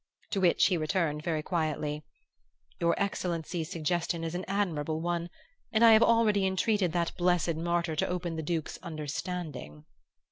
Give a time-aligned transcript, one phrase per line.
[0.31, 2.01] to which he returned, very quietly,
[2.79, 5.29] 'Your excellency's suggestion is an admirable one,
[5.71, 9.85] and I have already entreated that blessed martyr to open the Duke's understanding.